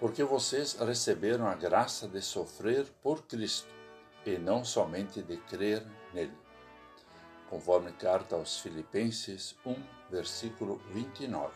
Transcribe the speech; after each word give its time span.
porque 0.00 0.24
vocês 0.24 0.72
receberam 0.72 1.46
a 1.46 1.54
graça 1.54 2.08
de 2.08 2.22
sofrer 2.22 2.86
por 3.02 3.22
Cristo 3.24 3.68
e 4.24 4.38
não 4.38 4.64
somente 4.64 5.22
de 5.22 5.36
crer 5.36 5.86
nele. 6.14 6.32
Conforme 7.50 7.92
carta 7.92 8.34
aos 8.34 8.60
Filipenses 8.60 9.54
1, 9.64 9.76
versículo 10.10 10.80
29. 10.90 11.52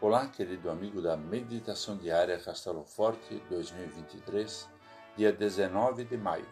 Olá, 0.00 0.28
querido 0.28 0.70
amigo 0.70 1.02
da 1.02 1.14
Meditação 1.14 1.98
Diária 1.98 2.38
Castelo 2.38 2.84
Forte 2.84 3.42
2023, 3.50 4.66
dia 5.14 5.30
19 5.30 6.04
de 6.04 6.16
maio. 6.16 6.48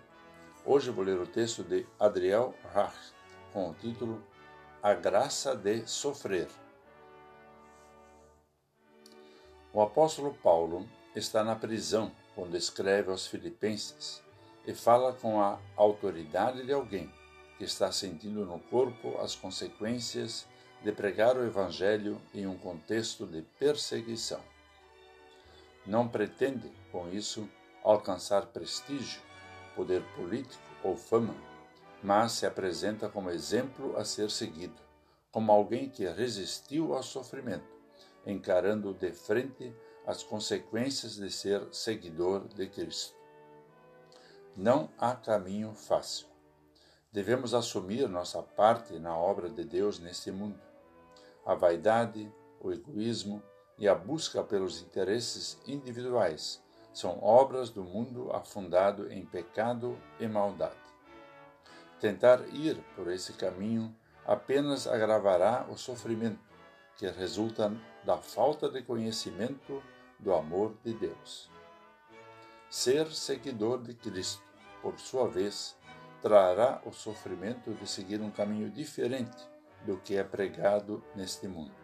Hoje 0.66 0.91
vou 0.91 1.03
ler 1.03 1.19
o 1.19 1.27
texto 1.27 1.64
de 1.64 1.87
Adriel 1.98 2.55
Rach 2.75 3.14
com 3.55 3.71
o 3.71 3.75
título 3.75 4.23
A 4.82 4.93
Graça 4.93 5.57
de 5.57 5.87
Sofrer. 5.87 6.48
O 9.79 9.83
apóstolo 9.83 10.35
Paulo 10.35 10.89
está 11.14 11.45
na 11.45 11.55
prisão 11.55 12.11
quando 12.35 12.57
escreve 12.57 13.13
aos 13.13 13.29
Filipenses 13.29 14.21
e 14.67 14.75
fala 14.75 15.13
com 15.13 15.41
a 15.41 15.57
autoridade 15.77 16.67
de 16.67 16.73
alguém 16.73 17.09
que 17.57 17.63
está 17.63 17.93
sentindo 17.93 18.45
no 18.45 18.59
corpo 18.59 19.17
as 19.19 19.36
consequências 19.36 20.49
de 20.83 20.91
pregar 20.91 21.36
o 21.36 21.46
Evangelho 21.46 22.21
em 22.35 22.45
um 22.45 22.59
contexto 22.59 23.25
de 23.25 23.43
perseguição. 23.57 24.41
Não 25.86 26.08
pretende, 26.08 26.72
com 26.91 27.08
isso, 27.11 27.49
alcançar 27.85 28.47
prestígio, 28.47 29.22
poder 29.77 30.03
político 30.17 30.61
ou 30.83 30.97
fama, 30.97 31.36
mas 32.03 32.33
se 32.33 32.47
apresenta 32.47 33.08
como 33.08 33.31
exemplo 33.31 33.97
a 33.97 34.05
ser 34.05 34.28
seguido, 34.28 34.83
como 35.31 35.53
alguém 35.53 35.89
que 35.89 36.05
resistiu 36.05 36.97
ao 36.97 37.03
sofrimento 37.05 37.78
encarando 38.28 38.92
de 38.92 39.11
frente 39.11 39.75
as 40.06 40.23
consequências 40.23 41.17
de 41.17 41.31
ser 41.31 41.67
seguidor 41.73 42.47
de 42.48 42.69
Cristo. 42.69 43.16
Não 44.55 44.91
há 44.98 45.14
caminho 45.14 45.75
fácil. 45.75 46.27
Devemos 47.11 47.55
assumir 47.55 48.06
nossa 48.06 48.42
parte 48.42 48.98
na 48.98 49.17
obra 49.17 49.48
de 49.48 49.64
Deus 49.64 49.98
neste 49.98 50.30
mundo. 50.30 50.61
A 51.44 51.55
vaidade, 51.55 52.30
o 52.61 52.70
egoísmo 52.70 53.42
e 53.78 53.89
a 53.89 53.94
busca 53.94 54.45
pelos 54.45 54.83
interesses 54.83 55.58
individuais 55.67 56.62
são 56.92 57.22
obras 57.22 57.70
do 57.70 57.83
mundo 57.83 58.30
afundado 58.33 59.11
em 59.11 59.24
pecado 59.24 59.98
e 60.20 60.27
maldade. 60.27 60.77
Tentar 61.98 62.41
ir 62.52 62.77
por 62.95 63.11
esse 63.11 63.33
caminho 63.33 63.95
apenas 64.27 64.86
agravará 64.86 65.67
o 65.70 65.77
sofrimento 65.77 66.48
que 66.98 67.08
resulta 67.08 67.72
da 68.09 68.17
falta 68.17 68.70
de 68.70 68.81
conhecimento 68.81 69.83
do 70.19 70.33
amor 70.33 70.75
de 70.83 70.95
Deus. 70.95 71.51
Ser 72.70 73.12
seguidor 73.12 73.83
de 73.83 73.92
Cristo, 73.92 74.42
por 74.81 74.98
sua 74.98 75.28
vez, 75.28 75.77
trará 76.23 76.81
o 76.86 76.91
sofrimento 76.91 77.75
de 77.75 77.86
seguir 77.86 78.23
um 78.23 78.31
caminho 78.31 78.70
diferente 78.70 79.36
do 79.84 79.98
que 79.98 80.17
é 80.17 80.25
pregado 80.25 81.05
neste 81.14 81.47
mundo. 81.47 81.75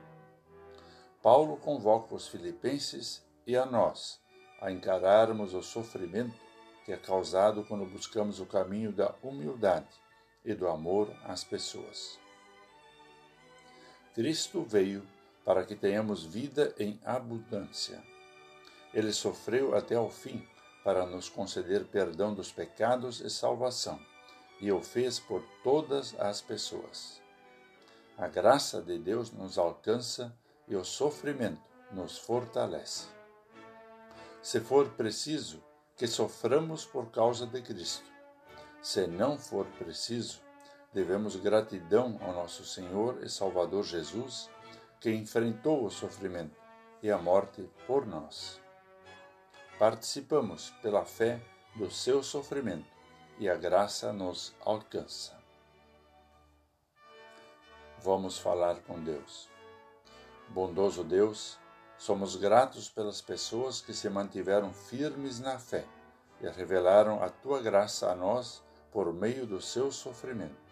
Paulo 1.23 1.59
convoca 1.59 2.15
os 2.15 2.27
filipenses 2.27 3.23
e 3.47 3.55
a 3.55 3.67
nós 3.67 4.19
a 4.63 4.73
encararmos 4.73 5.53
o 5.53 5.61
sofrimento 5.61 6.41
que 6.87 6.93
é 6.93 6.97
causado 6.97 7.65
quando 7.65 7.85
buscamos 7.85 8.41
o 8.41 8.47
caminho 8.47 8.91
da 8.91 9.15
humildade 9.23 10.01
e 10.43 10.55
do 10.55 10.69
amor 10.69 11.15
às 11.23 11.45
pessoas. 11.45 12.19
Cristo 14.15 14.63
veio 14.63 15.07
para 15.45 15.65
que 15.65 15.75
tenhamos 15.75 16.25
vida 16.25 16.75
em 16.79 16.99
abundância. 17.05 18.03
Ele 18.93 19.13
sofreu 19.13 19.77
até 19.77 19.99
o 19.99 20.09
fim 20.09 20.47
para 20.83 21.07
nos 21.07 21.29
conceder 21.29 21.85
perdão 21.87 22.35
dos 22.35 22.53
pecados 22.53 23.21
e 23.21 23.31
salvação, 23.31 23.99
e 24.61 24.71
o 24.71 24.81
fez 24.83 25.19
por 25.19 25.43
todas 25.63 26.19
as 26.21 26.41
pessoas. 26.41 27.21
A 28.17 28.29
graça 28.29 28.81
de 28.81 28.99
Deus 28.99 29.33
nos 29.33 29.59
alcança 29.59 30.33
e 30.69 30.77
o 30.77 30.85
sofrimento 30.85 31.63
nos 31.91 32.17
fortalece. 32.19 33.07
Se 34.43 34.61
for 34.61 34.89
preciso, 34.91 35.63
que 35.97 36.07
soframos 36.07 36.85
por 36.85 37.11
causa 37.11 37.47
de 37.47 37.63
Cristo. 37.63 38.05
Se 38.83 39.07
não 39.07 39.39
for 39.39 39.67
preciso, 39.79 40.41
devemos 40.93 41.37
gratidão 41.37 42.19
ao 42.21 42.33
nosso 42.33 42.65
Senhor 42.65 43.23
e 43.23 43.29
Salvador 43.29 43.85
Jesus, 43.85 44.51
que 45.05 45.11
enfrentou 45.11 45.85
o 45.85 45.91
sofrimento 45.91 46.57
e 47.03 47.11
a 47.11 47.19
morte 47.19 47.69
por 47.87 48.07
nós. 48.07 48.59
Participamos 49.79 50.71
pela 50.81 51.05
fé 51.05 51.43
do 51.77 51.91
seu 51.91 52.23
sofrimento 52.23 52.89
e 53.39 53.47
a 53.47 53.55
graça 53.55 54.15
nos 54.15 54.55
alcança. 54.63 55.39
Vamos 57.99 58.39
falar 58.39 58.77
com 58.77 58.99
Deus. 58.99 59.51
Bondoso 60.49 61.05
Deus, 61.05 61.59
somos 61.99 62.35
gratos 62.35 62.89
pelas 62.89 63.21
pessoas 63.21 63.83
que 63.83 63.93
se 63.93 64.09
mantiveram 64.09 64.73
firmes 64.73 65.39
na 65.39 65.59
fé 65.59 65.85
e 66.41 66.49
revelaram 66.49 67.23
a 67.23 67.29
tua 67.29 67.61
graça 67.61 68.11
a 68.11 68.15
nós 68.15 68.63
por 68.91 69.13
meio 69.13 69.45
do 69.47 69.61
seu 69.61 69.93
sofrimento. 69.93 70.64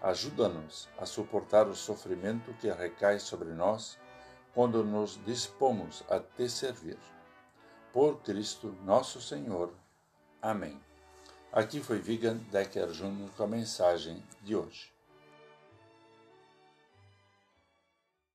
Ajuda-nos 0.00 0.88
a 0.96 1.04
suportar 1.04 1.66
o 1.66 1.74
sofrimento 1.74 2.52
que 2.54 2.70
recai 2.70 3.18
sobre 3.18 3.48
nós 3.48 3.98
quando 4.54 4.84
nos 4.84 5.18
dispomos 5.24 6.04
a 6.08 6.20
te 6.20 6.48
servir. 6.48 6.98
Por 7.92 8.20
Cristo 8.22 8.76
nosso 8.84 9.20
Senhor. 9.20 9.72
Amém. 10.40 10.80
Aqui 11.52 11.80
foi 11.80 11.98
Vigan 11.98 12.36
Decker 12.50 12.88
Jr. 12.88 13.30
com 13.36 13.42
a 13.42 13.46
mensagem 13.48 14.22
de 14.42 14.54
hoje. 14.54 14.97